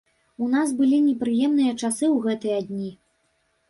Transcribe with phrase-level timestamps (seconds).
[0.45, 2.95] У нас былі непрыемныя часы ў гэтыя дні.